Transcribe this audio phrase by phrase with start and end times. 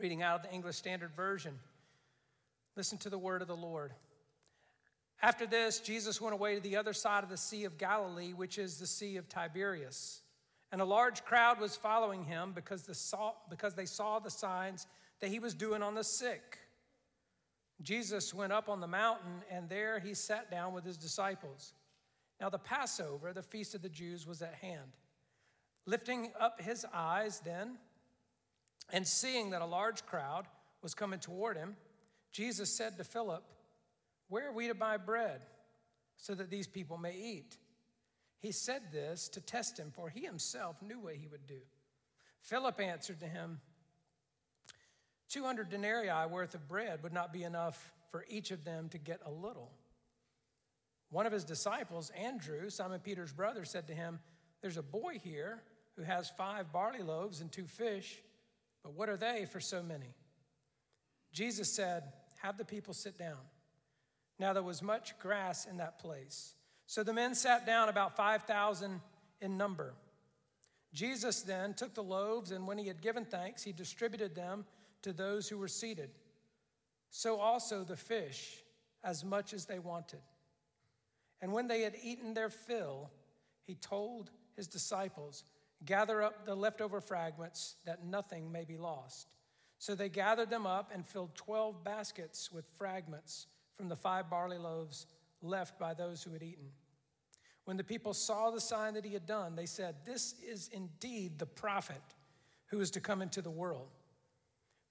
[0.00, 1.58] Reading out of the English Standard Version.
[2.76, 3.92] Listen to the word of the Lord.
[5.20, 8.58] After this, Jesus went away to the other side of the Sea of Galilee, which
[8.58, 10.20] is the Sea of Tiberias.
[10.70, 14.86] And a large crowd was following him because, the saw, because they saw the signs
[15.20, 16.58] that he was doing on the sick.
[17.82, 21.72] Jesus went up on the mountain, and there he sat down with his disciples.
[22.40, 24.92] Now, the Passover, the feast of the Jews, was at hand.
[25.86, 27.78] Lifting up his eyes then,
[28.90, 30.46] and seeing that a large crowd
[30.82, 31.76] was coming toward him,
[32.32, 33.44] Jesus said to Philip,
[34.28, 35.40] Where are we to buy bread
[36.16, 37.56] so that these people may eat?
[38.40, 41.60] He said this to test him, for he himself knew what he would do.
[42.42, 43.60] Philip answered to him,
[45.28, 49.20] 200 denarii worth of bread would not be enough for each of them to get
[49.26, 49.70] a little.
[51.10, 54.20] One of his disciples, Andrew, Simon Peter's brother, said to him,
[54.62, 55.62] There's a boy here
[55.96, 58.18] who has five barley loaves and two fish,
[58.82, 60.14] but what are they for so many?
[61.32, 62.04] Jesus said,
[62.42, 63.38] Have the people sit down.
[64.38, 66.54] Now there was much grass in that place.
[66.86, 69.00] So the men sat down, about 5,000
[69.40, 69.94] in number.
[70.94, 74.64] Jesus then took the loaves, and when he had given thanks, he distributed them
[75.02, 76.10] to those who were seated.
[77.10, 78.62] So also the fish,
[79.04, 80.20] as much as they wanted.
[81.40, 83.10] And when they had eaten their fill,
[83.64, 85.44] he told his disciples,
[85.84, 89.28] Gather up the leftover fragments, that nothing may be lost.
[89.78, 94.58] So they gathered them up and filled 12 baskets with fragments from the five barley
[94.58, 95.06] loaves
[95.40, 96.70] left by those who had eaten.
[97.64, 101.38] When the people saw the sign that he had done, they said, This is indeed
[101.38, 102.02] the prophet
[102.66, 103.88] who is to come into the world.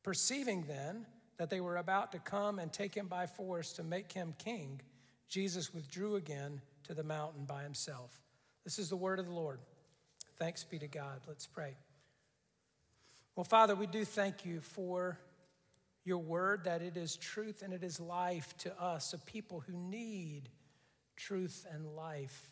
[0.04, 1.06] Perceiving then
[1.38, 4.82] that they were about to come and take him by force to make him king,
[5.28, 8.22] Jesus withdrew again to the mountain by himself.
[8.64, 9.60] This is the word of the Lord.
[10.38, 11.22] Thanks be to God.
[11.28, 11.76] Let's pray.
[13.36, 15.18] Well, Father, we do thank you for
[16.06, 19.74] your word, that it is truth and it is life to us, a people who
[19.74, 20.50] need
[21.16, 22.52] truth and life.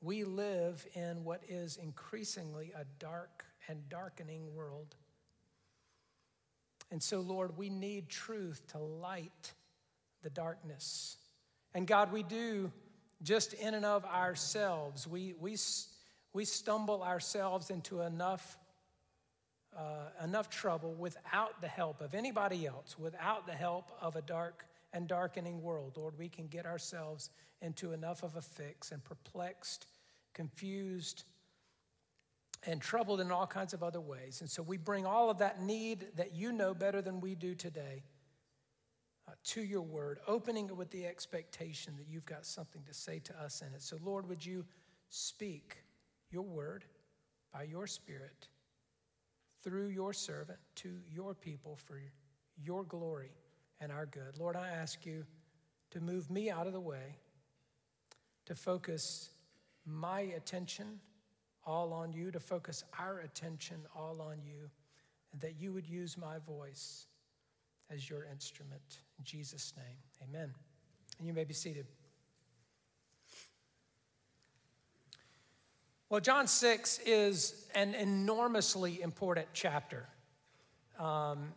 [0.00, 4.94] We live in what is increasingly a dark and darkening world.
[6.92, 9.52] And so, Lord, we need truth to light
[10.22, 11.16] the darkness.
[11.74, 12.70] And God, we do
[13.22, 15.56] just in and of ourselves, we, we,
[16.32, 18.56] we stumble ourselves into enough,
[19.76, 24.66] uh, enough trouble without the help of anybody else, without the help of a dark
[24.92, 25.96] and darkening world.
[25.96, 27.30] Lord, we can get ourselves
[27.62, 29.86] into enough of a fix and perplexed,
[30.34, 31.24] confused,
[32.66, 34.40] and troubled in all kinds of other ways.
[34.40, 37.54] And so we bring all of that need that you know better than we do
[37.54, 38.02] today
[39.26, 43.18] uh, to your word, opening it with the expectation that you've got something to say
[43.20, 43.82] to us in it.
[43.82, 44.66] So, Lord, would you
[45.08, 45.78] speak
[46.30, 46.84] your word
[47.52, 48.48] by your spirit
[49.62, 52.00] through your servant to your people for
[52.62, 53.32] your glory
[53.80, 54.38] and our good?
[54.38, 55.24] Lord, I ask you
[55.90, 57.16] to move me out of the way,
[58.46, 59.30] to focus
[59.84, 61.00] my attention
[61.66, 64.70] all on you, to focus our attention all on you,
[65.32, 67.06] and that you would use my voice
[67.90, 69.00] as your instrument.
[69.18, 69.96] In Jesus' name,
[70.28, 70.52] amen.
[71.18, 71.86] And you may be seated.
[76.10, 80.08] Well, John 6 is an enormously important chapter.
[80.98, 81.52] Um,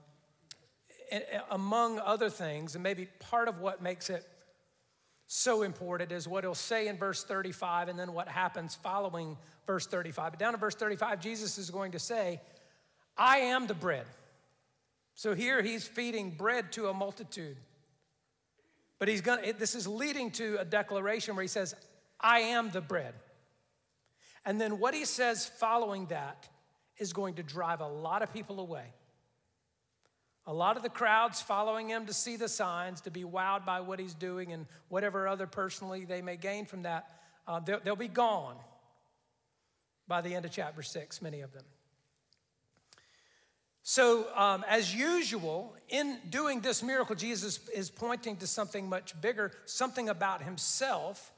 [1.50, 4.24] among other things, and maybe part of what makes it
[5.25, 9.88] so important is what he'll say in verse 35 and then what happens following verse
[9.88, 10.34] 35.
[10.34, 12.40] But down in verse 35, Jesus is going to say,
[13.18, 14.06] I am the bread.
[15.16, 17.58] So here he's feeding bread to a multitude.
[19.00, 21.74] But he's going to, this is leading to a declaration where he says,
[22.19, 23.16] I am the bread.
[24.46, 26.50] And then what he says following that
[26.98, 28.94] is going to drive a lot of people away.
[30.46, 33.80] A lot of the crowds following him to see the signs, to be wowed by
[33.80, 37.09] what he's doing and whatever other personally they may gain from that,
[37.48, 38.56] uh, they'll, they'll be gone
[40.08, 41.64] by the end of chapter six, many of them.
[43.86, 49.51] So, um, as usual, in doing this miracle, Jesus is pointing to something much bigger,
[49.66, 51.32] something about himself,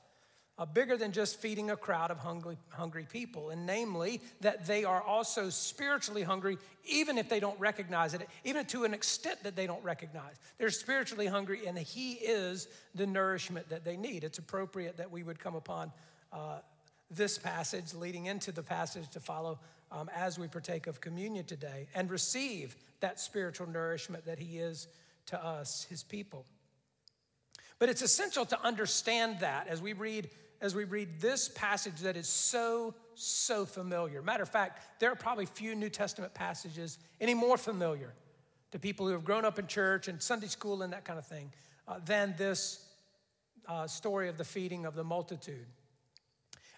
[0.58, 4.86] uh, bigger than just feeding a crowd of hungry, hungry people, and namely that they
[4.86, 9.56] are also spiritually hungry, even if they don't recognize it, even to an extent that
[9.56, 10.36] they don't recognize.
[10.58, 14.24] They're spiritually hungry, and He is the nourishment that they need.
[14.24, 15.92] It's appropriate that we would come upon
[16.32, 16.60] uh,
[17.12, 19.60] this passage leading into the passage to follow
[19.92, 24.88] um, as we partake of communion today and receive that spiritual nourishment that He is
[25.28, 26.46] to us, His people.
[27.78, 30.30] But it's essential to understand that as we read
[30.62, 34.22] as we read this passage that is so so familiar.
[34.22, 38.14] Matter of fact, there are probably few New Testament passages any more familiar
[38.72, 41.26] to people who have grown up in church and Sunday school and that kind of
[41.26, 41.52] thing
[41.88, 42.86] uh, than this
[43.68, 45.66] uh, story of the feeding of the multitude.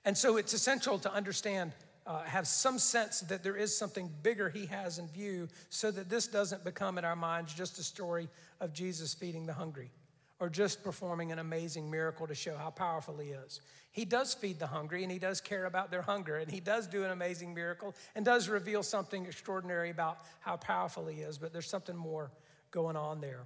[0.05, 1.73] And so it's essential to understand,
[2.05, 6.09] uh, have some sense that there is something bigger he has in view so that
[6.09, 8.29] this doesn't become in our minds just a story
[8.61, 9.91] of Jesus feeding the hungry
[10.39, 13.59] or just performing an amazing miracle to show how powerful he is.
[13.91, 16.85] He does feed the hungry and he does care about their hunger and he does
[16.87, 21.53] do an amazing miracle and does reveal something extraordinary about how powerful he is, but
[21.53, 22.31] there's something more
[22.69, 23.43] going on there.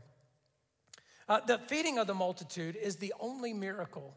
[1.29, 4.13] Uh, the feeding of the multitude is the only miracle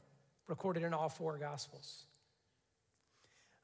[0.49, 2.05] recorded in all four Gospels.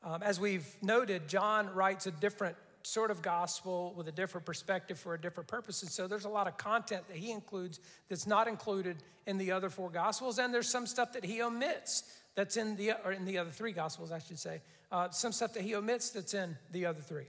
[0.03, 4.99] Um, as we've noted, John writes a different sort of gospel with a different perspective
[4.99, 5.82] for a different purpose.
[5.82, 8.97] And so there's a lot of content that he includes that's not included
[9.27, 10.38] in the other four gospels.
[10.38, 12.05] And there's some stuff that he omits
[12.35, 14.62] that's in the, or in the other three gospels, I should say.
[14.91, 17.27] Uh, some stuff that he omits that's in the other three.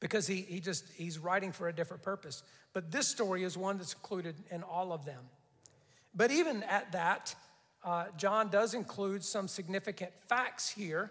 [0.00, 2.42] Because he, he just, he's writing for a different purpose.
[2.72, 5.24] But this story is one that's included in all of them.
[6.14, 7.34] But even at that,
[7.84, 11.10] uh, John does include some significant facts here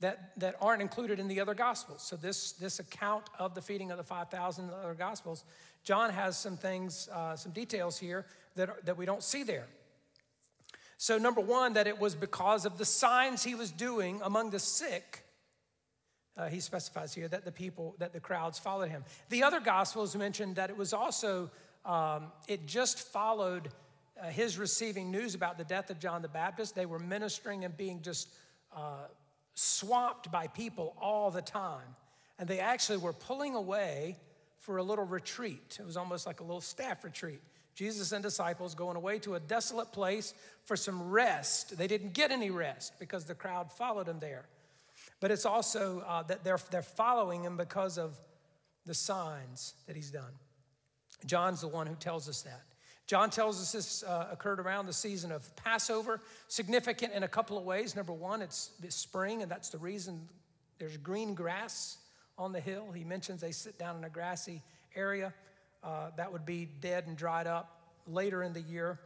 [0.00, 2.02] that, that aren't included in the other gospels.
[2.02, 5.44] So this, this account of the feeding of the 5,000 in the other gospels,
[5.82, 8.26] John has some things, uh, some details here
[8.56, 9.66] that, that we don't see there.
[10.96, 14.58] So number one, that it was because of the signs he was doing among the
[14.58, 15.24] sick.
[16.36, 19.04] Uh, he specifies here that the people, that the crowds followed him.
[19.28, 21.50] The other gospels mentioned that it was also,
[21.84, 23.68] um, it just followed
[24.20, 26.74] uh, his receiving news about the death of John the Baptist.
[26.74, 28.28] They were ministering and being just
[28.74, 29.06] uh,
[29.54, 31.96] swamped by people all the time.
[32.38, 34.16] And they actually were pulling away
[34.58, 35.78] for a little retreat.
[35.78, 37.40] It was almost like a little staff retreat.
[37.74, 40.34] Jesus and disciples going away to a desolate place
[40.64, 41.76] for some rest.
[41.76, 44.46] They didn't get any rest because the crowd followed him there.
[45.20, 48.18] But it's also uh, that they're, they're following him because of
[48.86, 50.32] the signs that he's done.
[51.26, 52.62] John's the one who tells us that.
[53.06, 57.58] John tells us this uh, occurred around the season of Passover, significant in a couple
[57.58, 57.94] of ways.
[57.94, 60.26] Number one, it's this spring, and that's the reason
[60.78, 61.98] there's green grass
[62.38, 62.92] on the hill.
[62.92, 64.62] He mentions they sit down in a grassy
[64.96, 65.34] area
[65.82, 68.98] uh, that would be dead and dried up later in the year.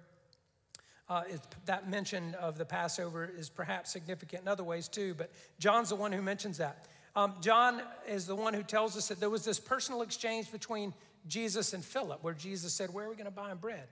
[1.08, 5.30] Uh, it, that mention of the Passover is perhaps significant in other ways too, but
[5.58, 6.86] John's the one who mentions that.
[7.16, 10.92] Um, John is the one who tells us that there was this personal exchange between
[11.28, 13.86] Jesus and Philip, where Jesus said, Where are we going to buy him bread?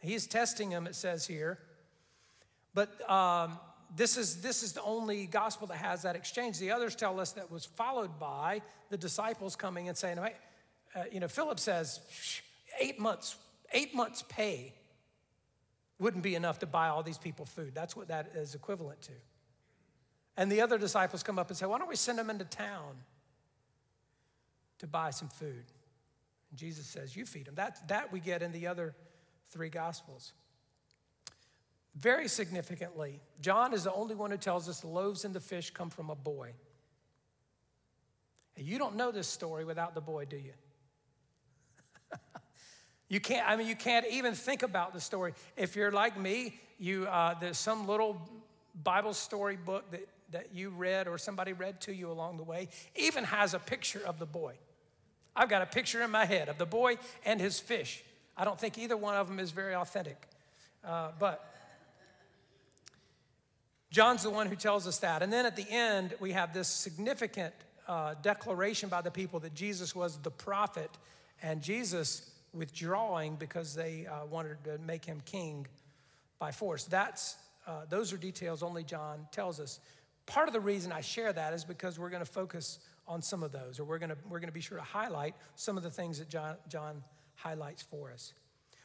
[0.00, 1.58] He's testing him, it says here.
[2.74, 3.58] But um,
[3.96, 6.58] this, is, this is the only gospel that has that exchange.
[6.58, 10.34] The others tell us that was followed by the disciples coming and saying, hey,
[10.94, 12.00] uh, you know, Philip says,
[12.80, 13.36] eight months,
[13.72, 14.74] eight months' pay
[15.98, 17.72] wouldn't be enough to buy all these people food.
[17.74, 19.12] That's what that is equivalent to.
[20.36, 22.96] And the other disciples come up and say, Why don't we send them into town
[24.78, 25.64] to buy some food?
[26.50, 27.54] And Jesus says, You feed them.
[27.54, 28.94] That, that we get in the other
[29.50, 30.32] three gospels.
[31.96, 35.70] Very significantly, John is the only one who tells us the loaves and the fish
[35.70, 36.52] come from a boy.
[38.56, 40.52] And you don't know this story without the boy, do you?
[43.08, 45.34] you can't, I mean, you can't even think about the story.
[45.56, 48.20] If you're like me, you, uh, there's some little
[48.84, 52.68] Bible story book that, that you read or somebody read to you along the way,
[52.94, 54.54] even has a picture of the boy.
[55.34, 58.02] I've got a picture in my head of the boy and his fish.
[58.36, 60.16] I don't think either one of them is very authentic.
[60.84, 61.44] Uh, but
[63.90, 65.22] John's the one who tells us that.
[65.22, 67.54] And then at the end, we have this significant
[67.88, 70.90] uh, declaration by the people that Jesus was the prophet
[71.42, 75.66] and Jesus withdrawing because they uh, wanted to make him king
[76.38, 76.84] by force.
[76.84, 79.80] That's, uh, those are details only John tells us.
[80.26, 82.78] Part of the reason I share that is because we're going to focus
[83.10, 85.82] on some of those, or we're to, we're to be sure to highlight some of
[85.82, 87.02] the things that John, John
[87.34, 88.32] highlights for us.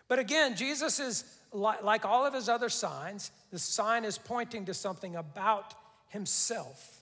[0.07, 4.73] But again, Jesus is like all of his other signs, the sign is pointing to
[4.73, 5.75] something about
[6.07, 7.01] himself.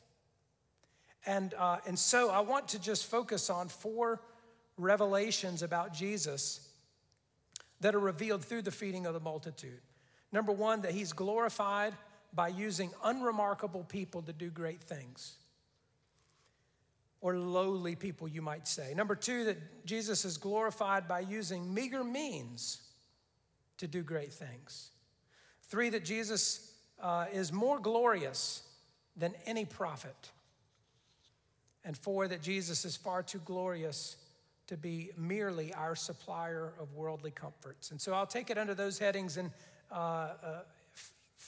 [1.26, 4.22] And, uh, and so I want to just focus on four
[4.78, 6.68] revelations about Jesus
[7.80, 9.80] that are revealed through the feeding of the multitude.
[10.34, 11.94] Number one, that he's glorified
[12.34, 15.38] by using unremarkable people to do great things
[17.24, 18.94] or lowly people, you might say.
[18.94, 22.82] Number two, that Jesus is glorified by using meager means
[23.78, 24.92] to do great things.
[25.70, 28.64] Three, that Jesus uh, is more glorious
[29.16, 30.32] than any prophet.
[31.86, 34.18] And four, that Jesus is far too glorious
[34.68, 37.92] to be merely our supplier of worldly comforts.
[37.92, 39.50] And so I'll take it under those headings and
[39.90, 40.60] uh, uh,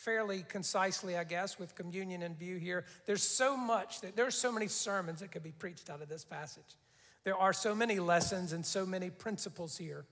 [0.03, 2.85] fairly concisely, I guess, with communion in view here.
[3.05, 6.23] There's so much that there's so many sermons that could be preached out of this
[6.23, 6.75] passage.
[7.23, 10.05] There are so many lessons and so many principles here.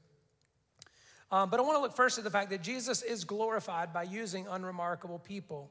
[1.31, 4.03] Um, but I want to look first at the fact that Jesus is glorified by
[4.03, 5.69] using unremarkable people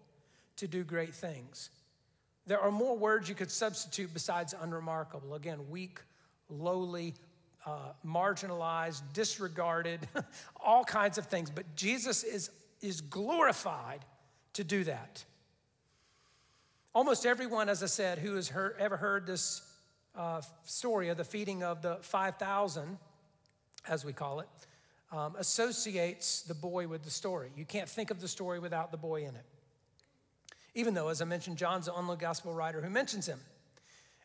[0.57, 1.71] to do great things.
[2.47, 5.35] There are more words you could substitute besides unremarkable.
[5.35, 6.01] Again, weak,
[6.49, 7.15] lowly,
[7.65, 10.01] uh, marginalized, disregarded,
[10.65, 11.51] all kinds of things.
[11.51, 12.51] But Jesus is,
[12.83, 14.05] is glorified
[14.55, 15.25] to do that.
[16.95, 19.63] Almost everyone, as I said, who has heard, ever heard this
[20.15, 22.99] uh, story of the feeding of the 5,000,
[23.89, 24.49] as we call it,
[25.11, 27.51] um, associates the boy with the story.
[27.57, 29.45] You can't think of the story without the boy in it.
[30.75, 33.41] Even though, as I mentioned, John's the only gospel writer who mentions him.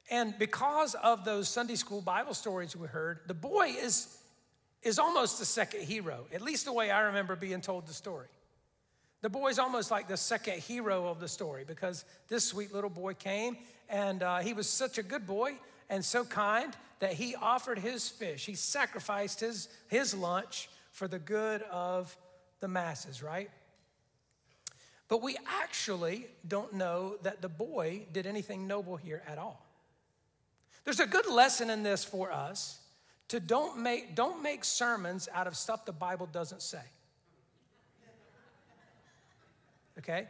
[0.10, 4.18] And because of those Sunday school Bible stories we heard, the boy is,
[4.82, 8.28] is almost the second hero, at least the way I remember being told the story.
[9.22, 13.14] The boy's almost like the second hero of the story because this sweet little boy
[13.16, 13.58] came
[13.90, 15.54] and uh, he was such a good boy
[15.90, 18.46] and so kind that he offered his fish.
[18.46, 22.16] He sacrificed his, his lunch for the good of
[22.60, 23.50] the masses, right?
[25.08, 29.66] But we actually don't know that the boy did anything noble here at all.
[30.84, 32.80] There's a good lesson in this for us
[33.30, 36.82] to don't make, don't make sermons out of stuff the Bible doesn't say.
[40.00, 40.28] Okay?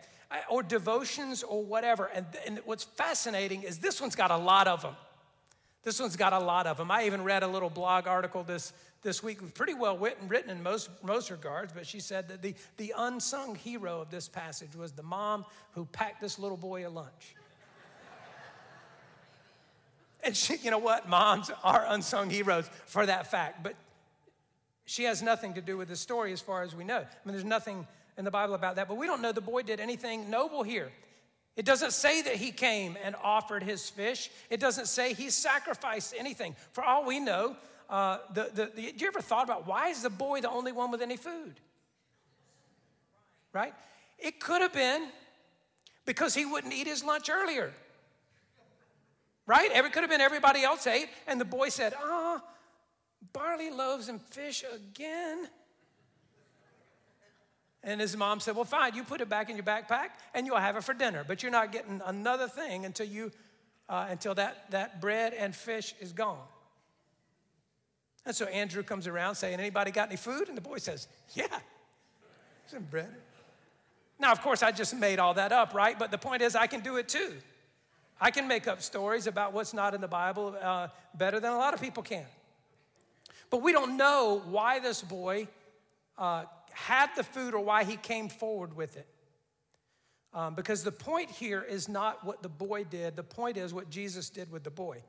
[0.50, 2.06] Or devotions or whatever.
[2.06, 4.96] And, and what's fascinating is this one's got a lot of them.
[5.84, 6.92] This one's got a lot of them.
[6.92, 10.62] I even read a little blog article this, this week, pretty well written, written in
[10.62, 14.92] most, most regards, but she said that the, the unsung hero of this passage was
[14.92, 17.36] the mom who packed this little boy a lunch.
[20.24, 21.08] and she, you know what?
[21.08, 23.76] Moms are unsung heroes for that fact, but
[24.84, 26.98] she has nothing to do with the story as far as we know.
[26.98, 29.62] I mean, there's nothing in the Bible about that, but we don't know the boy
[29.62, 30.92] did anything noble here.
[31.56, 34.30] It doesn't say that he came and offered his fish.
[34.50, 36.56] It doesn't say he sacrificed anything.
[36.72, 37.56] For all we know,
[37.90, 40.92] uh, the, the, the, you ever thought about why is the boy the only one
[40.92, 41.60] with any food?
[43.54, 43.74] Right?
[44.20, 45.10] It could have been
[46.06, 47.74] because he wouldn't eat his lunch earlier.
[49.48, 49.72] Right?
[49.72, 52.44] It could have been everybody else ate, and the boy said, Ah,
[53.34, 55.48] barley loaves and fish again.
[57.88, 60.58] And his mom said, Well, fine, you put it back in your backpack and you'll
[60.58, 63.32] have it for dinner, but you're not getting another thing until, you,
[63.88, 66.46] uh, until that, that bread and fish is gone.
[68.26, 70.50] And so Andrew comes around saying, Anybody got any food?
[70.50, 71.48] And the boy says, Yeah,
[72.66, 73.16] some bread.
[74.20, 75.98] Now, of course, I just made all that up, right?
[75.98, 77.32] But the point is, I can do it too.
[78.20, 81.58] I can make up stories about what's not in the Bible uh, better than a
[81.58, 82.26] lot of people can.
[83.50, 85.48] But we don't know why this boy
[86.18, 86.46] uh,
[86.78, 89.08] had the food or why he came forward with it.
[90.32, 93.90] Um, because the point here is not what the boy did, the point is what
[93.90, 95.02] Jesus did with the boy.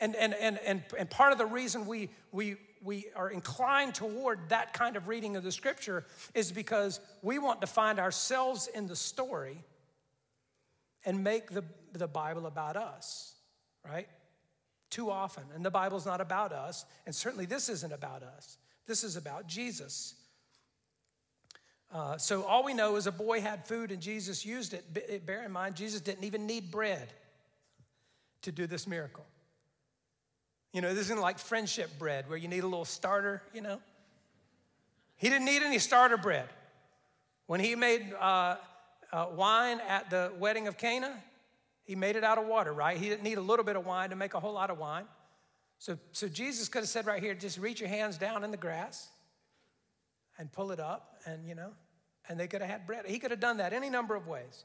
[0.00, 4.48] And, and, and, and, and part of the reason we, we, we are inclined toward
[4.48, 6.04] that kind of reading of the scripture
[6.34, 9.62] is because we want to find ourselves in the story
[11.04, 13.34] and make the, the Bible about us,
[13.88, 14.08] right?
[14.90, 15.44] Too often.
[15.54, 18.58] And the Bible's not about us, and certainly this isn't about us.
[18.86, 20.14] This is about Jesus.
[21.92, 25.26] Uh, so all we know is a boy had food and Jesus used it.
[25.26, 27.12] Bear in mind, Jesus didn't even need bread
[28.42, 29.26] to do this miracle.
[30.72, 33.78] You know, this isn't like friendship bread where you need a little starter, you know.
[35.16, 36.48] He didn't need any starter bread.
[37.46, 38.56] When he made uh,
[39.12, 41.12] uh, wine at the wedding of Cana,
[41.84, 42.96] he made it out of water, right?
[42.96, 45.04] He didn't need a little bit of wine to make a whole lot of wine.
[45.82, 48.56] So, so Jesus could have said right here, just reach your hands down in the
[48.56, 49.08] grass
[50.38, 51.72] and pull it up, and you know,
[52.28, 53.04] and they could have had bread.
[53.04, 54.64] He could have done that any number of ways.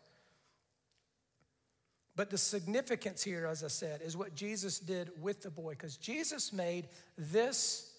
[2.16, 5.98] But the significance here, as I said, is what Jesus did with the boy, because
[5.98, 7.92] Jesus made this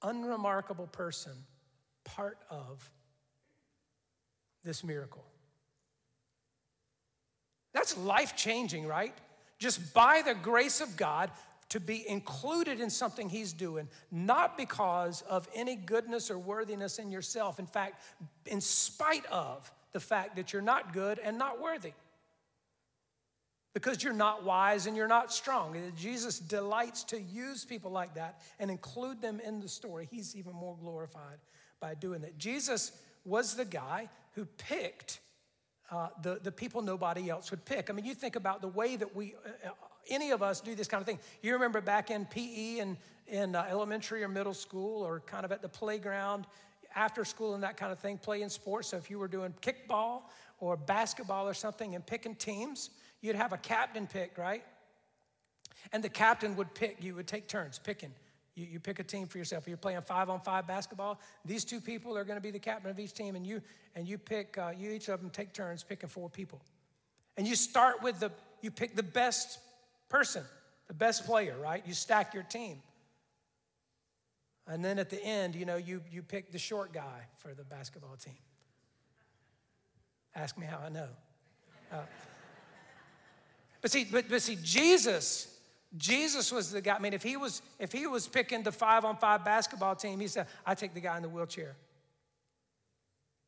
[0.00, 1.32] unremarkable person
[2.04, 2.88] part of
[4.62, 5.24] this miracle.
[7.72, 9.14] That's life changing, right?
[9.58, 11.32] Just by the grace of God,
[11.70, 17.10] to be included in something he's doing, not because of any goodness or worthiness in
[17.10, 17.58] yourself.
[17.58, 18.02] In fact,
[18.46, 21.92] in spite of the fact that you're not good and not worthy.
[23.72, 25.76] Because you're not wise and you're not strong.
[25.96, 30.08] Jesus delights to use people like that and include them in the story.
[30.10, 31.38] He's even more glorified
[31.78, 32.36] by doing that.
[32.36, 32.90] Jesus
[33.24, 35.20] was the guy who picked
[35.92, 37.90] uh, the, the people nobody else would pick.
[37.90, 39.34] I mean, you think about the way that we
[39.64, 39.70] uh,
[40.08, 41.18] any of us do this kind of thing.
[41.42, 45.52] You remember back in PE and in uh, elementary or middle school or kind of
[45.52, 46.46] at the playground,
[46.94, 48.88] after school and that kind of thing, playing sports.
[48.88, 50.22] So if you were doing kickball
[50.58, 52.90] or basketball or something and picking teams,
[53.20, 54.64] you'd have a captain pick, right?
[55.92, 58.12] And the captain would pick, you would take turns picking.
[58.54, 59.66] You, you pick a team for yourself.
[59.68, 61.20] You're playing five on five basketball.
[61.44, 63.62] These two people are going to be the captain of each team, and you
[63.94, 64.58] and you pick.
[64.58, 66.60] Uh, you each of them take turns picking four people,
[67.36, 68.32] and you start with the.
[68.60, 69.60] You pick the best
[70.10, 70.44] person,
[70.88, 71.82] the best player, right?
[71.86, 72.82] You stack your team,
[74.66, 77.64] and then at the end, you know, you you pick the short guy for the
[77.64, 78.36] basketball team.
[80.34, 81.08] Ask me how I know.
[81.90, 81.96] Uh,
[83.80, 85.58] but see, but, but see, Jesus,
[85.96, 86.94] Jesus was the guy.
[86.94, 90.20] I mean, if he was if he was picking the five on five basketball team,
[90.20, 91.76] he said, "I take the guy in the wheelchair."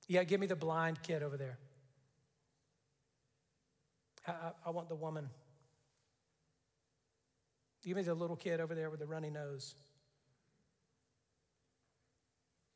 [0.08, 1.58] Yeah, give me the blind kid over there.
[4.26, 5.28] I, I want the woman.
[7.82, 9.74] Give me the little kid over there with the runny nose.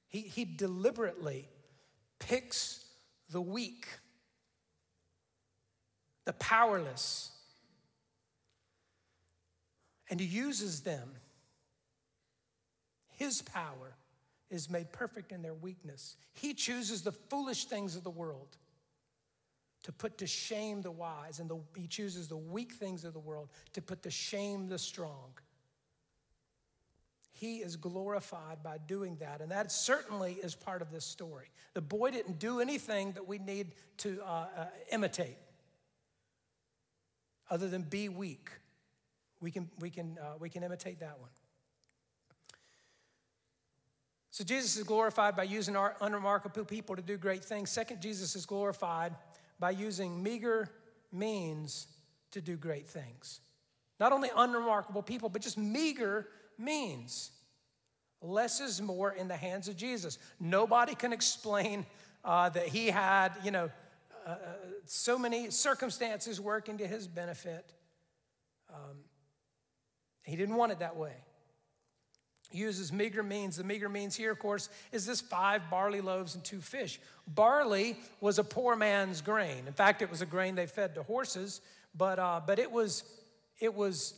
[0.09, 1.49] He, he deliberately
[2.19, 2.85] picks
[3.31, 3.87] the weak,
[6.25, 7.31] the powerless,
[10.11, 11.11] and he uses them.
[13.17, 13.97] His power
[14.51, 16.17] is made perfect in their weakness.
[16.33, 18.57] He chooses the foolish things of the world
[19.87, 23.21] to put to shame the wise, and the, he chooses the weak things of the
[23.21, 25.31] world to put to shame the strong.
[27.31, 31.53] He is glorified by doing that, and that certainly is part of this story.
[31.75, 35.37] The boy didn't do anything that we need to uh, uh, imitate
[37.49, 38.51] other than be weak.
[39.41, 41.31] We can, we can, uh, we can imitate that one.
[44.33, 47.71] So Jesus is glorified by using our unremarkable people to do great things.
[47.71, 49.15] Second, Jesus is glorified
[49.59, 50.71] by using meager
[51.13, 51.87] means
[52.33, 53.41] to do great things.
[53.99, 57.31] Not only unremarkable people, but just meager means.
[58.21, 60.19] Less is more in the hands of Jesus.
[60.39, 61.87] Nobody can explain
[62.25, 63.71] uh, that he had, you know,
[64.27, 64.37] uh, uh
[64.87, 67.73] so many circumstances working to his benefit.
[68.73, 68.99] Um,
[70.25, 71.15] he didn't want it that way.
[72.57, 73.57] Uses meager means.
[73.57, 76.99] The meager means here, of course, is this five barley loaves and two fish.
[77.29, 79.65] Barley was a poor man's grain.
[79.67, 81.61] In fact, it was a grain they fed to horses,
[81.95, 83.05] but, uh, but it, was,
[83.59, 84.15] it was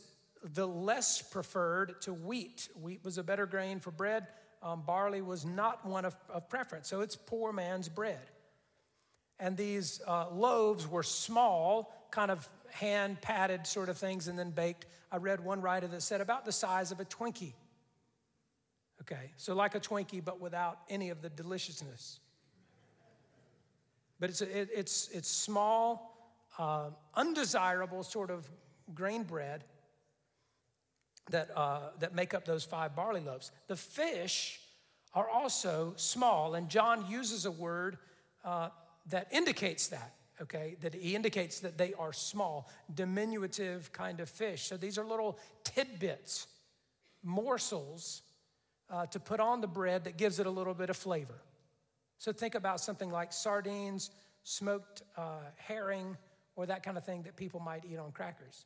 [0.53, 2.69] the less preferred to wheat.
[2.81, 4.27] Wheat was a better grain for bread.
[4.63, 6.87] Um, barley was not one of, of, preference.
[6.87, 8.21] So it's poor man's bread.
[9.37, 14.51] And these uh, loaves were small, kind of hand patted sort of things, and then
[14.51, 17.53] baked I read one writer that said about the size of a Twinkie.
[19.01, 22.19] Okay, so like a Twinkie, but without any of the deliciousness.
[24.19, 28.49] But it's, it, it's, it's small, uh, undesirable sort of
[28.93, 29.63] grain bread
[31.31, 33.51] that, uh, that make up those five barley loaves.
[33.67, 34.59] The fish
[35.13, 37.97] are also small, and John uses a word
[38.43, 38.69] uh,
[39.07, 44.63] that indicates that okay, that he indicates that they are small, diminutive kind of fish.
[44.63, 46.47] So these are little tidbits,
[47.23, 48.21] morsels
[48.89, 51.41] uh, to put on the bread that gives it a little bit of flavor.
[52.17, 54.11] So think about something like sardines,
[54.43, 56.17] smoked uh, herring,
[56.55, 58.65] or that kind of thing that people might eat on crackers.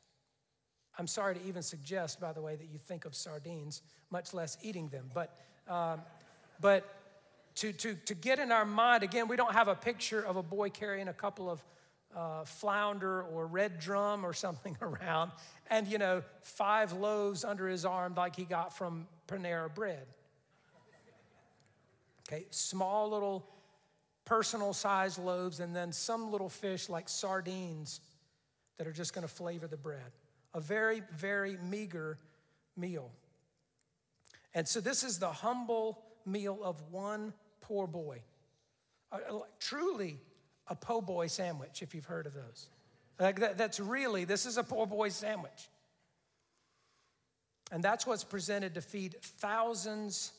[0.98, 4.56] I'm sorry to even suggest, by the way, that you think of sardines, much less
[4.62, 5.10] eating them.
[5.12, 5.36] But,
[5.68, 6.00] um,
[6.60, 6.84] but
[7.56, 10.42] to, to, to get in our mind, again, we don't have a picture of a
[10.42, 11.64] boy carrying a couple of
[12.14, 15.32] uh, flounder or red drum or something around
[15.70, 20.06] and, you know, five loaves under his arm like he got from Panera Bread.
[22.26, 23.46] Okay, small little
[24.24, 28.00] personal sized loaves and then some little fish like sardines
[28.78, 30.12] that are just to flavor the bread.
[30.54, 32.18] A very, very meager
[32.76, 33.10] meal.
[34.54, 38.20] And so this is the humble meal of one poor boy.
[39.12, 39.18] Uh,
[39.60, 40.18] truly
[40.68, 42.68] a po' boy sandwich, if you've heard of those.
[43.18, 45.68] Like that, that's really, this is a poor boy sandwich.
[47.70, 50.32] And that's what's presented to feed thousands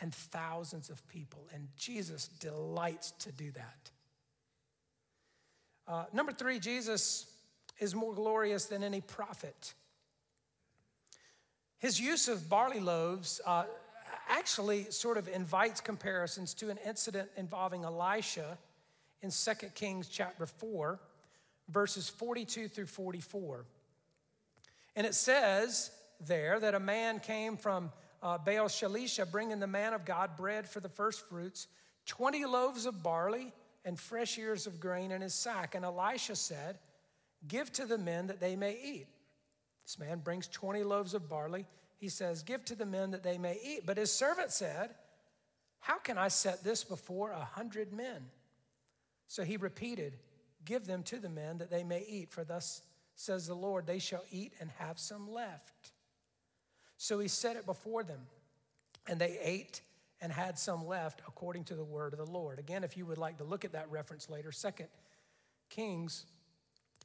[0.00, 1.46] and thousands of people.
[1.52, 3.90] And Jesus delights to do that.
[5.86, 7.26] Uh, number three, Jesus
[7.78, 9.74] is more glorious than any prophet.
[11.78, 13.64] His use of barley loaves uh,
[14.28, 18.56] actually sort of invites comparisons to an incident involving Elisha
[19.24, 21.00] in 2 Kings chapter 4,
[21.68, 23.64] verses 42 through 44.
[24.94, 27.90] And it says there that a man came from
[28.22, 31.66] uh, Baal Shalisha bringing the man of God bread for the first fruits,
[32.06, 33.52] 20 loaves of barley
[33.84, 35.74] and fresh ears of grain in his sack.
[35.74, 36.78] And Elisha said,
[37.48, 39.08] Give to the men that they may eat.
[39.82, 41.66] This man brings 20 loaves of barley
[42.04, 43.86] he says, Give to the men that they may eat.
[43.86, 44.90] But his servant said,
[45.80, 48.26] How can I set this before a hundred men?
[49.28, 50.18] So he repeated,
[50.64, 52.82] Give them to the men that they may eat, for thus
[53.16, 55.92] says the Lord, they shall eat and have some left.
[56.96, 58.20] So he set it before them,
[59.06, 59.82] and they ate
[60.20, 62.58] and had some left according to the word of the Lord.
[62.58, 64.88] Again, if you would like to look at that reference later, Second
[65.68, 66.24] Kings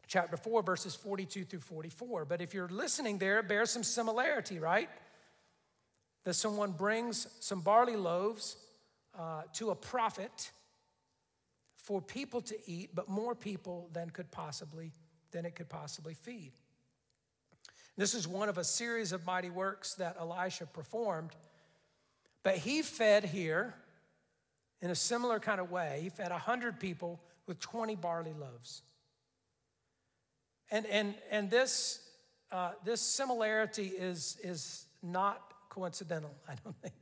[0.08, 2.26] chapter 4, verses 42 through 44.
[2.26, 4.90] But if you're listening there, bears some similarity, right?
[6.24, 8.56] That someone brings some barley loaves
[9.18, 10.52] uh, to a prophet
[11.90, 14.92] for people to eat, but more people than could possibly
[15.32, 16.52] than it could possibly feed.
[17.98, 21.32] This is one of a series of mighty works that Elisha performed,
[22.44, 23.74] but he fed here
[24.82, 26.02] in a similar kind of way.
[26.04, 28.84] He fed 100 people with 20 barley loaves.
[30.70, 32.08] And, and, and this,
[32.52, 36.94] uh, this similarity is, is not coincidental, I don't think.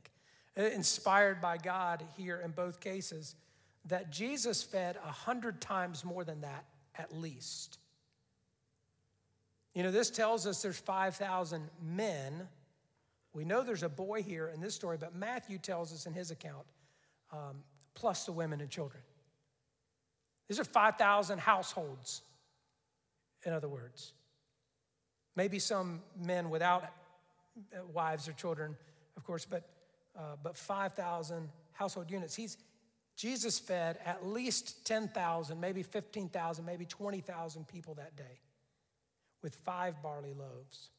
[0.56, 3.34] Inspired by God here in both cases,
[3.86, 6.64] that Jesus fed a hundred times more than that,
[6.96, 7.78] at least.
[9.74, 12.48] You know, this tells us there's 5,000 men.
[13.32, 16.30] We know there's a boy here in this story, but Matthew tells us in his
[16.30, 16.66] account,
[17.32, 17.62] um,
[17.94, 19.02] plus the women and children.
[20.48, 22.22] These are 5,000 households,
[23.44, 24.12] in other words.
[25.36, 26.84] Maybe some men without
[27.92, 28.76] wives or children,
[29.16, 29.68] of course, but,
[30.18, 32.34] uh, but 5,000 household units.
[32.34, 32.56] He's,
[33.18, 38.38] Jesus fed at least 10,000, maybe 15,000, maybe 20,000 people that day
[39.42, 40.90] with five barley loaves.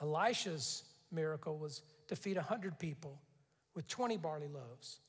[0.00, 3.20] Elisha's miracle was to feed 100 people
[3.74, 5.00] with 20 barley loaves.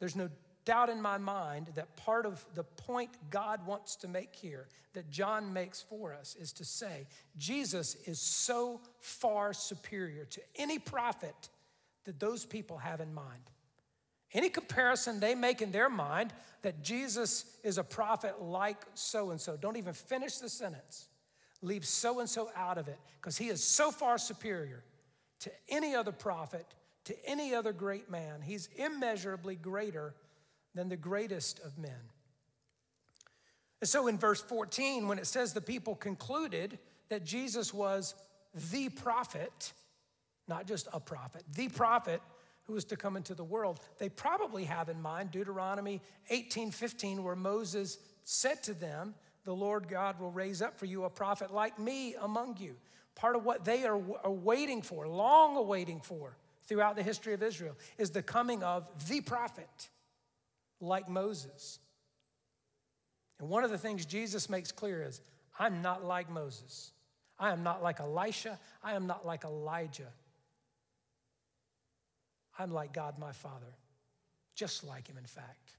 [0.00, 0.30] There's no
[0.64, 5.10] doubt in my mind that part of the point God wants to make here, that
[5.10, 11.50] John makes for us, is to say Jesus is so far superior to any prophet
[12.06, 13.50] that those people have in mind.
[14.32, 19.40] Any comparison they make in their mind that Jesus is a prophet like so and
[19.40, 21.08] so, don't even finish the sentence.
[21.62, 24.84] Leave so and so out of it because he is so far superior
[25.40, 26.66] to any other prophet,
[27.04, 28.40] to any other great man.
[28.42, 30.14] He's immeasurably greater
[30.74, 32.10] than the greatest of men.
[33.80, 38.14] And so in verse 14, when it says the people concluded that Jesus was
[38.72, 39.72] the prophet,
[40.48, 42.20] not just a prophet, the prophet
[42.66, 47.36] who was to come into the world, they probably have in mind Deuteronomy 18:15, where
[47.36, 51.78] Moses said to them, The Lord God will raise up for you a prophet like
[51.78, 52.76] me among you.
[53.14, 57.42] Part of what they are, are waiting for, long awaiting for throughout the history of
[57.42, 59.88] Israel, is the coming of the prophet
[60.80, 61.78] like Moses.
[63.38, 65.20] And one of the things Jesus makes clear is
[65.58, 66.90] I'm not like Moses.
[67.38, 68.58] I am not like Elisha.
[68.82, 70.12] I am not like Elijah.
[72.58, 73.74] I'm like God my Father,
[74.54, 75.76] just like him, in fact.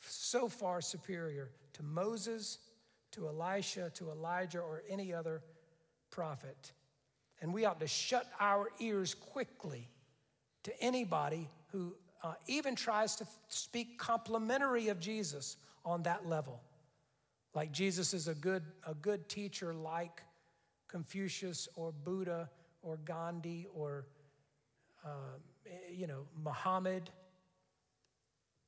[0.00, 2.58] So far superior to Moses,
[3.12, 5.42] to Elisha, to Elijah, or any other
[6.10, 6.72] prophet.
[7.40, 9.88] And we ought to shut our ears quickly
[10.64, 16.60] to anybody who uh, even tries to speak complimentary of Jesus on that level.
[17.54, 20.22] Like Jesus is a good, a good teacher, like
[20.88, 22.48] Confucius or Buddha
[22.82, 24.06] or Gandhi or
[25.04, 25.38] uh,
[25.94, 27.10] you know, Muhammad,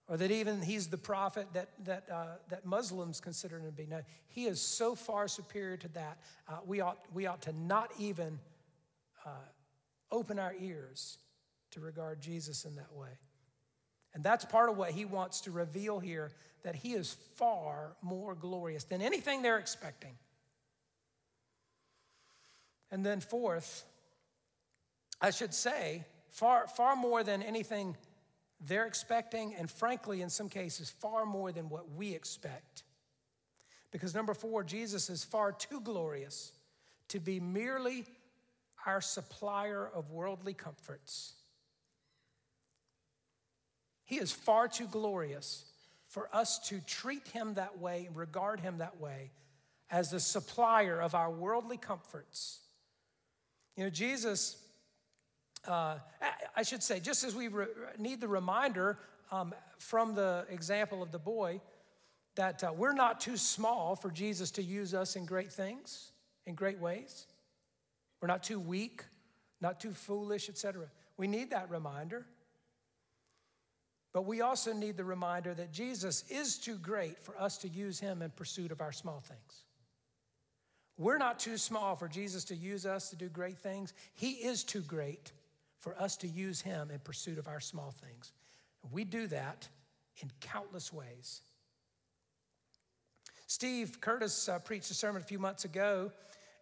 [0.09, 3.87] or that even he's the prophet that, that, uh, that Muslims consider him to be.
[3.87, 6.19] Now, he is so far superior to that,
[6.49, 8.39] uh, we, ought, we ought to not even
[9.25, 9.31] uh,
[10.11, 11.19] open our ears
[11.71, 13.09] to regard Jesus in that way.
[14.13, 18.35] And that's part of what he wants to reveal here that he is far more
[18.35, 20.15] glorious than anything they're expecting.
[22.91, 23.85] And then, fourth,
[25.21, 27.97] I should say, far, far more than anything
[28.61, 32.83] they're expecting, and frankly, in some cases, far more than what we expect.
[33.91, 36.53] Because number four, Jesus is far too glorious
[37.09, 38.05] to be merely
[38.85, 41.35] our supplier of worldly comforts.
[44.05, 45.65] He is far too glorious
[46.09, 49.31] for us to treat him that way and regard him that way
[49.91, 52.61] as the supplier of our worldly comforts.
[53.77, 54.57] You know, Jesus
[55.67, 55.99] uh,
[56.57, 57.67] I should say, just as we re-
[57.99, 58.99] need the reminder
[59.31, 61.61] um, from the example of the boy,
[62.37, 66.13] that uh, we're not too small for Jesus to use us in great things,
[66.47, 67.27] in great ways.
[68.21, 69.05] We're not too weak,
[69.61, 70.87] not too foolish, etc.
[71.17, 72.27] We need that reminder.
[74.13, 77.99] But we also need the reminder that Jesus is too great for us to use
[77.99, 79.65] him in pursuit of our small things.
[80.97, 83.93] We're not too small for Jesus to use us to do great things.
[84.15, 85.33] He is too great
[85.85, 88.33] for us to use Him in pursuit of our small things.
[88.91, 89.69] We do that
[90.17, 91.43] in countless ways.
[93.47, 96.11] Steve Curtis uh, preached a sermon a few months ago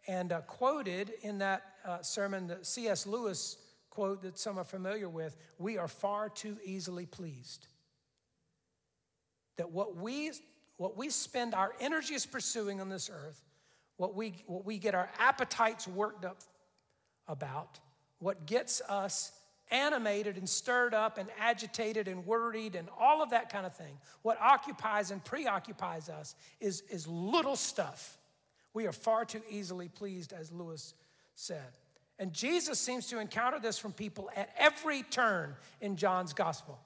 [0.08, 3.06] and uh, quoted in that uh, sermon the C.S.
[3.06, 3.58] Lewis
[3.90, 7.68] quote that some are familiar with We are far too easily pleased.
[9.56, 10.32] That what we,
[10.78, 13.40] what we spend our energies pursuing on this earth,
[13.98, 16.38] what we, what we get our appetites worked up
[17.28, 17.78] about,
[18.22, 19.32] what gets us
[19.72, 23.98] animated and stirred up and agitated and worried and all of that kind of thing,
[24.22, 28.16] what occupies and preoccupies us is, is little stuff.
[28.74, 30.94] We are far too easily pleased, as Lewis
[31.34, 31.78] said.
[32.18, 36.78] And Jesus seems to encounter this from people at every turn in John's gospel.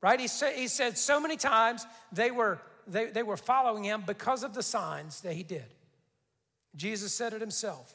[0.00, 0.18] Right?
[0.18, 4.42] He, say, he said so many times they were, they, they were following him because
[4.42, 5.66] of the signs that he did.
[6.74, 7.94] Jesus said it himself.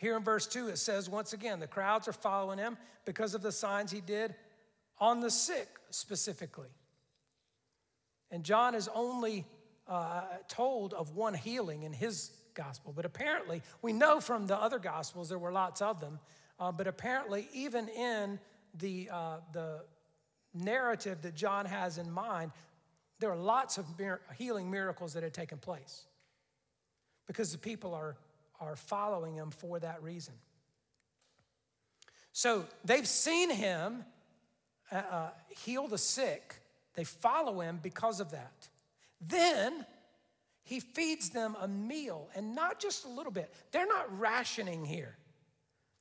[0.00, 3.42] Here in verse 2, it says once again, the crowds are following him because of
[3.42, 4.34] the signs he did
[4.98, 6.70] on the sick specifically.
[8.30, 9.44] And John is only
[9.86, 14.78] uh, told of one healing in his gospel, but apparently, we know from the other
[14.78, 16.18] gospels, there were lots of them,
[16.58, 18.40] uh, but apparently, even in
[18.78, 19.82] the, uh, the
[20.54, 22.52] narrative that John has in mind,
[23.18, 26.04] there are lots of mir- healing miracles that had taken place
[27.26, 28.16] because the people are
[28.60, 30.34] are following him for that reason.
[32.32, 34.04] So they've seen him
[34.92, 36.56] uh, uh, heal the sick,
[36.94, 38.68] they follow him because of that.
[39.20, 39.84] Then
[40.62, 43.52] he feeds them a meal, and not just a little bit.
[43.72, 45.16] They're not rationing here,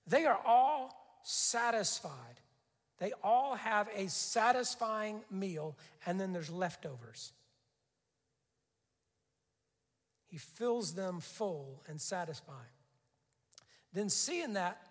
[0.07, 2.13] they are all satisfied.
[2.99, 7.31] They all have a satisfying meal, and then there's leftovers.
[10.29, 12.57] He fills them full and satisfying.
[13.91, 14.81] Then, seeing that,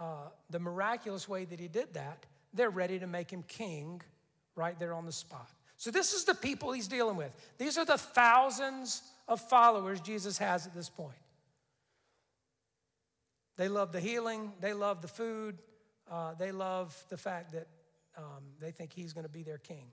[0.00, 4.00] uh, the miraculous way that he did that, they're ready to make him king
[4.54, 5.50] right there on the spot.
[5.76, 7.34] So, this is the people he's dealing with.
[7.58, 11.16] These are the thousands of followers Jesus has at this point.
[13.56, 15.58] They love the healing, they love the food,
[16.10, 17.66] uh, they love the fact that
[18.16, 19.86] um, they think he's going to be their king.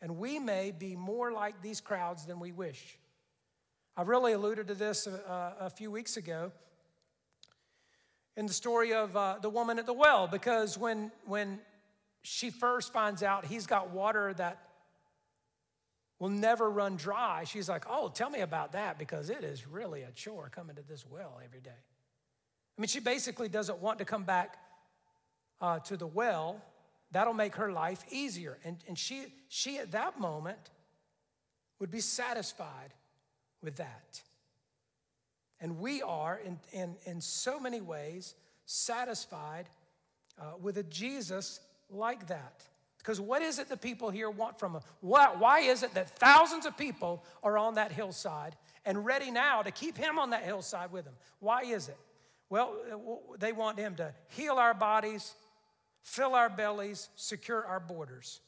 [0.00, 2.98] And we may be more like these crowds than we wish.
[3.94, 6.50] I really alluded to this a, uh, a few weeks ago
[8.38, 11.60] in the story of uh, the woman at the well, because when, when
[12.22, 14.66] she first finds out he's got water that
[16.18, 20.02] will never run dry, she's like, Oh, tell me about that because it is really
[20.02, 21.70] a chore coming to this well every day.
[21.70, 24.56] I mean, she basically doesn't want to come back
[25.60, 26.62] uh, to the well.
[27.10, 28.56] That'll make her life easier.
[28.64, 30.70] And, and she, she, at that moment,
[31.78, 32.94] would be satisfied
[33.62, 34.22] with that.
[35.60, 38.34] And we are, in, in, in so many ways,
[38.66, 39.68] satisfied
[40.40, 42.64] uh, with a Jesus like that.
[42.98, 44.80] Because what is it that people here want from him?
[45.00, 49.62] Why, why is it that thousands of people are on that hillside and ready now
[49.62, 51.14] to keep him on that hillside with them?
[51.40, 51.98] Why is it?
[52.48, 55.34] Well, uh, they want him to heal our bodies,
[56.02, 58.40] fill our bellies, secure our borders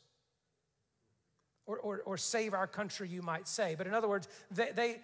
[1.67, 3.75] or, or, or save our country, you might say.
[3.77, 5.01] But in other words, they, they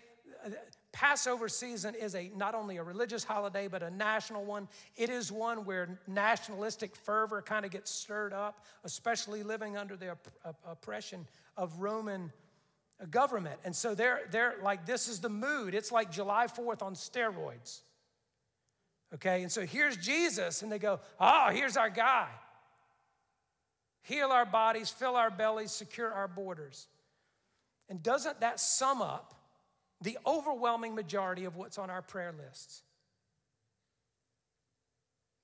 [0.92, 4.68] Passover season is a not only a religious holiday but a national one.
[4.96, 10.10] It is one where nationalistic fervor kind of gets stirred up, especially living under the
[10.10, 12.32] op- oppression of Roman
[13.10, 13.60] government.
[13.64, 15.74] And so they're they're like this is the mood.
[15.74, 17.80] It's like July 4th on steroids.
[19.14, 19.42] Okay?
[19.42, 22.28] And so here's Jesus and they go, "Oh, here's our guy
[24.02, 26.86] heal our bodies, fill our bellies, secure our borders.
[27.88, 29.34] And doesn't that sum up
[30.00, 32.82] the overwhelming majority of what's on our prayer lists?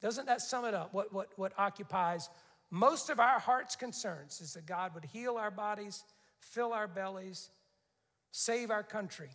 [0.01, 0.95] Doesn't that sum it up?
[0.95, 2.29] What, what, what occupies
[2.71, 6.05] most of our heart's concerns is that God would heal our bodies,
[6.40, 7.51] fill our bellies,
[8.31, 9.31] save our country.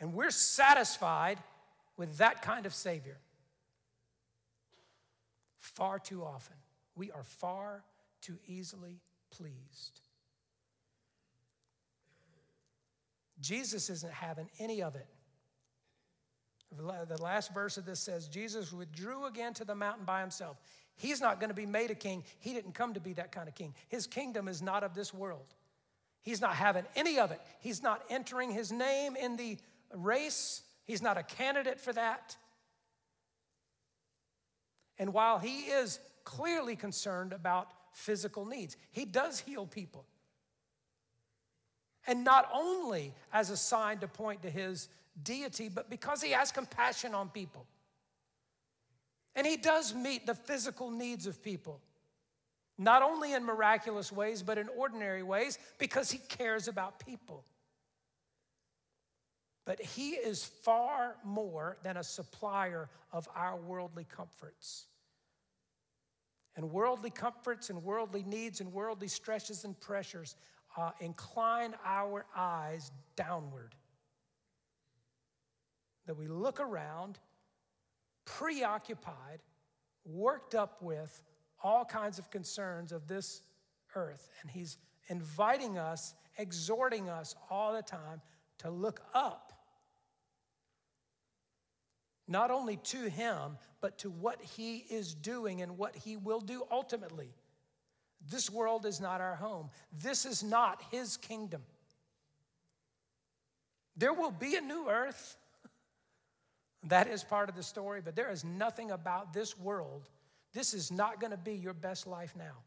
[0.00, 1.38] And we're satisfied
[1.96, 3.18] with that kind of Savior
[5.58, 6.56] far too often.
[6.96, 7.84] We are far
[8.20, 10.00] too easily pleased.
[13.40, 15.06] Jesus isn't having any of it.
[16.76, 20.58] The last verse of this says Jesus withdrew again to the mountain by himself.
[20.96, 22.24] He's not going to be made a king.
[22.40, 23.74] He didn't come to be that kind of king.
[23.88, 25.54] His kingdom is not of this world.
[26.20, 27.40] He's not having any of it.
[27.60, 29.56] He's not entering his name in the
[29.94, 30.62] race.
[30.84, 32.36] He's not a candidate for that.
[34.98, 40.04] And while he is clearly concerned about physical needs, he does heal people.
[42.06, 44.88] And not only as a sign to point to his
[45.22, 47.66] deity, but because he has compassion on people.
[49.34, 51.80] And he does meet the physical needs of people.
[52.78, 57.44] not only in miraculous ways, but in ordinary ways, because He cares about people.
[59.68, 64.86] But He is far more than a supplier of our worldly comforts.
[66.56, 70.36] And worldly comforts and worldly needs and worldly stresses and pressures
[70.78, 73.74] uh, incline our eyes downward.
[76.06, 77.18] That we look around,
[78.24, 79.40] preoccupied,
[80.06, 81.20] worked up with
[81.62, 83.42] all kinds of concerns of this
[83.94, 84.30] earth.
[84.40, 84.78] And He's
[85.08, 88.22] inviting us, exhorting us all the time
[88.60, 89.52] to look up.
[92.28, 96.62] Not only to Him, but to what He is doing and what He will do
[96.70, 97.34] ultimately.
[98.30, 99.70] This world is not our home.
[99.92, 101.62] This is not His kingdom.
[103.96, 105.36] There will be a new earth.
[106.84, 110.08] That is part of the story, but there is nothing about this world
[110.52, 112.64] this is not going to be your best life now.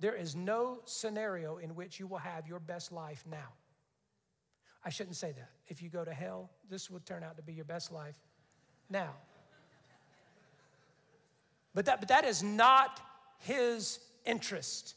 [0.00, 3.52] There is no scenario in which you will have your best life now.
[4.84, 5.50] I shouldn't say that.
[5.66, 8.18] If you go to hell, this will turn out to be your best life
[8.90, 9.14] now.
[11.74, 13.00] But that, but that is not
[13.40, 14.94] his interest.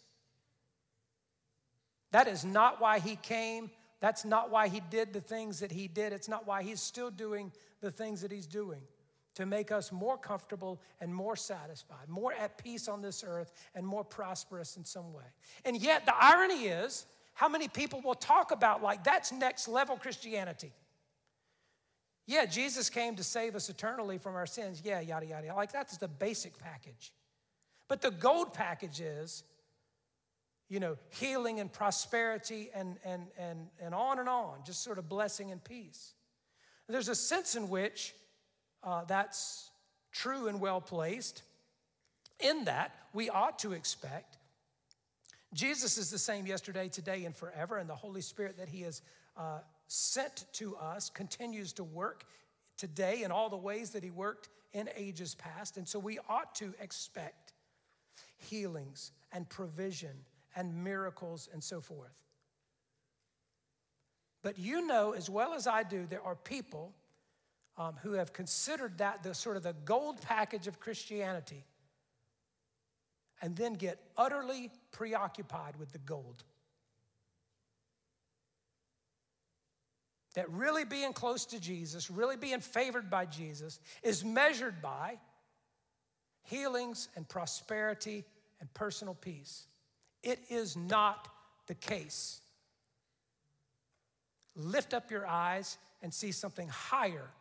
[2.11, 3.71] That is not why he came.
[3.99, 6.13] That's not why he did the things that he did.
[6.13, 8.81] It's not why he's still doing the things that he's doing
[9.35, 13.85] to make us more comfortable and more satisfied, more at peace on this earth, and
[13.85, 15.23] more prosperous in some way.
[15.63, 19.95] And yet, the irony is how many people will talk about like that's next level
[19.95, 20.73] Christianity.
[22.27, 24.81] Yeah, Jesus came to save us eternally from our sins.
[24.83, 25.55] Yeah, yada, yada.
[25.55, 27.13] Like that's the basic package.
[27.87, 29.43] But the gold package is,
[30.69, 35.07] you know, healing and prosperity and, and, and, and on and on, just sort of
[35.07, 36.13] blessing and peace.
[36.89, 38.13] There's a sense in which
[38.83, 39.69] uh, that's
[40.11, 41.43] true and well placed.
[42.41, 44.37] In that, we ought to expect
[45.53, 49.01] Jesus is the same yesterday, today, and forever, and the Holy Spirit that He has
[49.37, 52.25] uh, sent to us continues to work
[52.77, 55.77] today in all the ways that He worked in ages past.
[55.77, 57.53] And so we ought to expect
[58.37, 62.13] healings and provision and miracles and so forth.
[64.43, 66.93] But you know as well as I do, there are people
[67.77, 71.63] um, who have considered that the sort of the gold package of Christianity
[73.41, 76.43] and then get utterly preoccupied with the gold.
[80.37, 85.17] That really being close to Jesus, really being favored by Jesus, is measured by
[86.43, 88.23] healings and prosperity
[88.59, 89.65] and personal peace.
[90.21, 91.27] It is not
[91.65, 92.39] the case.
[94.55, 97.31] Lift up your eyes and see something higher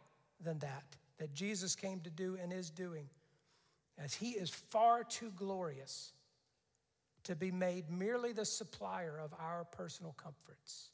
[0.43, 3.11] than that, that Jesus came to do and is doing,
[4.03, 6.15] as he is far too glorious
[7.25, 10.93] to be made merely the supplier of our personal comforts.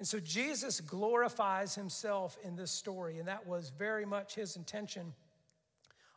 [0.00, 5.12] And so Jesus glorifies himself in this story, and that was very much his intention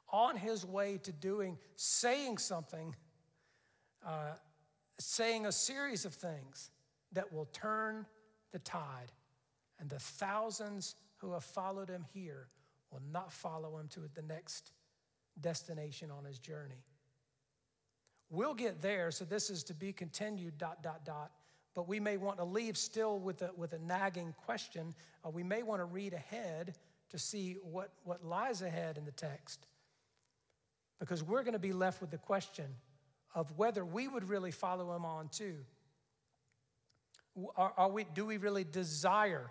[0.10, 2.96] on his way to doing, saying something,
[4.08, 4.36] uh,
[5.00, 6.72] saying a series of things
[7.12, 8.06] that will turn
[8.54, 9.12] the tide.
[9.80, 12.48] And the thousands who have followed him here
[12.90, 14.72] will not follow him to the next
[15.42, 16.86] destination on his journey.
[18.30, 21.32] We'll get there, so this is to be continued, dot, dot, dot.
[21.76, 24.94] But we may want to leave still with a, with a nagging question.
[25.26, 26.76] Uh, we may want to read ahead
[27.10, 29.66] to see what, what lies ahead in the text.
[31.00, 32.68] Because we're going to be left with the question
[33.36, 35.56] of whether we would really follow him on too.
[37.58, 39.50] Are, are we, do we really desire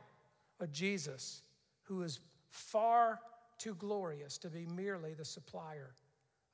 [0.61, 1.43] a Jesus
[1.83, 3.19] who is far
[3.59, 5.95] too glorious to be merely the supplier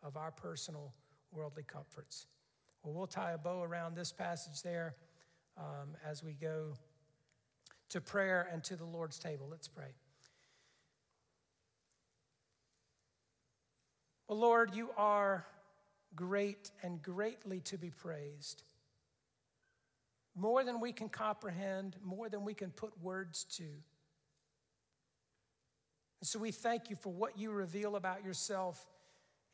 [0.03, 0.93] of our personal
[1.33, 2.27] worldly comforts.
[2.83, 4.95] Well, we'll tie a bow around this passage there
[5.59, 6.75] um, as we go
[7.91, 9.49] to prayer and to the Lord's table.
[9.51, 9.93] Let's pray.
[14.29, 15.47] Well, Lord, you are
[16.15, 18.63] great and greatly to be praised.
[20.37, 23.65] More than we can comprehend, more than we can put words to.
[26.21, 28.87] And so we thank you for what you reveal about yourself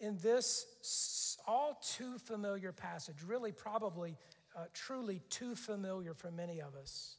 [0.01, 4.17] in this all too familiar passage, really, probably
[4.57, 7.17] uh, truly too familiar for many of us.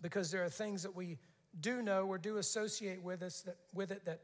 [0.00, 1.18] Because there are things that we
[1.60, 4.20] do know or do associate with us that, with it that,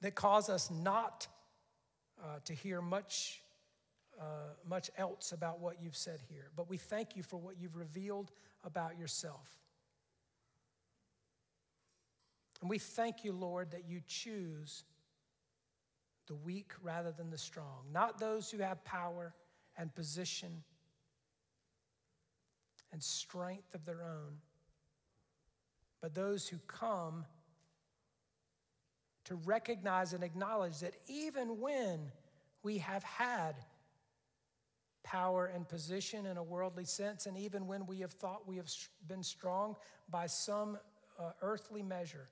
[0.00, 1.26] that cause us not
[2.22, 3.42] uh, to hear much,
[4.20, 6.50] uh, much else about what you've said here.
[6.56, 8.30] But we thank you for what you've revealed
[8.64, 9.48] about yourself.
[12.60, 14.84] And we thank you, Lord, that you choose
[16.26, 19.34] the weak rather than the strong, not those who have power
[19.80, 20.62] and position
[22.92, 24.36] and strength of their own,
[26.02, 27.24] but those who come
[29.24, 31.98] to recognize and acknowledge that even when
[32.62, 33.54] we have had
[35.02, 38.68] power and position in a worldly sense, and even when we have thought we have
[39.08, 39.76] been strong
[40.10, 40.76] by some
[41.18, 42.28] uh, earthly measure,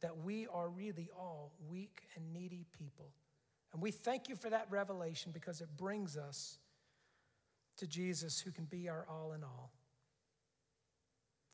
[0.00, 3.10] that we are really all weak and needy people.
[3.72, 6.58] And we thank you for that revelation because it brings us
[7.76, 9.72] to Jesus who can be our all in all.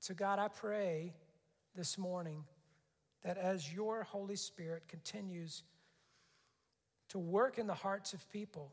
[0.01, 1.15] So, God, I pray
[1.75, 2.45] this morning
[3.23, 5.65] that as your Holy Spirit continues
[7.09, 8.71] to work in the hearts of people,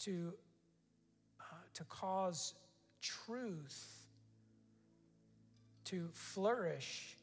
[0.00, 0.34] to,
[1.40, 2.54] uh, to cause
[3.00, 4.00] truth
[5.90, 7.16] to flourish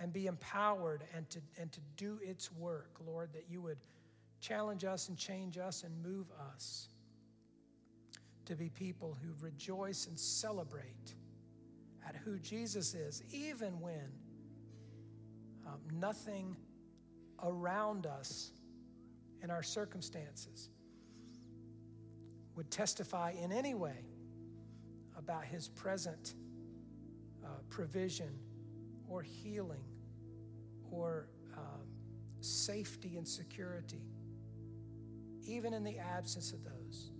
[0.00, 3.78] and be empowered and to, and to do its work, Lord, that you would
[4.42, 6.88] challenge us and change us and move us
[8.44, 11.14] to be people who rejoice and celebrate
[12.06, 14.10] at who Jesus is, even when
[15.66, 16.56] um, nothing
[17.42, 18.52] around us
[19.42, 20.70] in our circumstances
[22.56, 24.04] would testify in any way
[25.16, 26.34] about his present
[27.44, 28.38] uh, provision
[29.08, 29.84] or healing
[30.90, 31.86] or um,
[32.40, 34.02] safety and security,
[35.48, 37.10] even in the absence of those.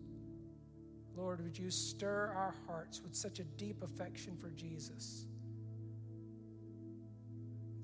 [1.15, 5.27] Lord, would you stir our hearts with such a deep affection for Jesus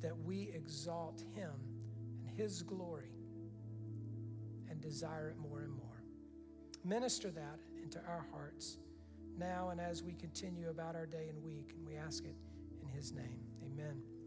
[0.00, 1.50] that we exalt him
[2.26, 3.10] and his glory
[4.70, 6.02] and desire it more and more.
[6.84, 8.78] Minister that into our hearts
[9.36, 12.34] now and as we continue about our day and week, and we ask it
[12.82, 13.40] in his name.
[13.64, 14.17] Amen.